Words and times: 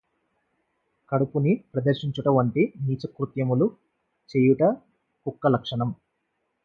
కడుపుని 1.11 1.53
ప్రదర్శించుట 1.73 2.27
వంటి 2.29 2.63
నీచకృత్యములు 2.81 3.67
చేయుట 4.29 4.63
కుక్క 5.25 5.47
లక్షణం 5.47 5.91